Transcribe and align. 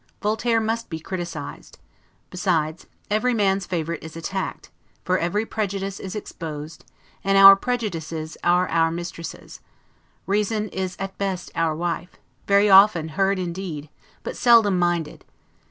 Voltaire 0.19 0.59
must 0.59 0.89
be 0.89 0.99
criticised; 0.99 1.77
besides, 2.31 2.87
every 3.11 3.35
man's 3.35 3.67
favorite 3.67 4.03
is 4.03 4.17
attacked: 4.17 4.71
for 5.05 5.19
every 5.19 5.45
prejudice 5.45 5.99
is 5.99 6.15
exposed, 6.15 6.83
and 7.23 7.37
our 7.37 7.55
prejudices 7.55 8.35
are 8.43 8.67
our 8.69 8.89
mistresses; 8.89 9.59
reason 10.25 10.69
is 10.69 10.97
at 10.97 11.19
best 11.19 11.51
our 11.53 11.75
wife, 11.75 12.15
very 12.47 12.67
often 12.67 13.09
heard 13.09 13.37
indeed, 13.37 13.89
but 14.23 14.35
seldom 14.35 14.79
minded. 14.79 15.23